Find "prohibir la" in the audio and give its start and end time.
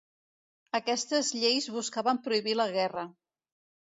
2.29-2.67